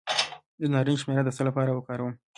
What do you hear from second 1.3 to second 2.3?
څه لپاره وکاروم؟